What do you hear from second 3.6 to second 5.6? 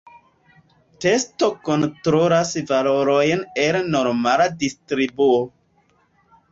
el normala distribuo.